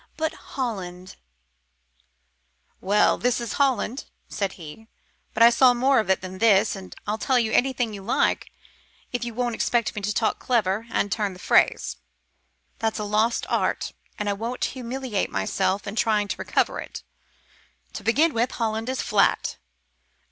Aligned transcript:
But 0.17 0.33
Holland" 0.33 1.15
"Well, 2.81 3.19
this 3.19 3.39
is 3.39 3.53
Holland," 3.61 4.05
said 4.27 4.53
he; 4.53 4.87
"but 5.35 5.43
I 5.43 5.51
saw 5.51 5.75
more 5.75 5.99
of 5.99 6.09
it 6.09 6.21
than 6.21 6.39
this, 6.39 6.75
and 6.75 6.95
I'll 7.05 7.19
tell 7.19 7.37
you 7.37 7.51
anything 7.51 7.93
you 7.93 8.01
like 8.01 8.51
if 9.11 9.23
you 9.23 9.35
won't 9.35 9.53
expect 9.53 9.93
me 9.95 10.01
to 10.01 10.11
talk 10.11 10.39
clever, 10.39 10.87
and 10.89 11.11
turn 11.11 11.33
the 11.33 11.37
phrase. 11.39 11.97
That's 12.79 12.97
a 12.97 13.03
lost 13.03 13.45
art, 13.47 13.93
and 14.17 14.27
I 14.27 14.33
won't 14.33 14.65
humiliate 14.73 15.29
myself 15.29 15.85
in 15.85 15.95
trying 15.95 16.27
to 16.29 16.37
recover 16.37 16.79
it. 16.79 17.03
To 17.93 18.03
begin 18.03 18.33
with, 18.33 18.53
Holland 18.53 18.89
is 18.89 19.03
flat." 19.03 19.59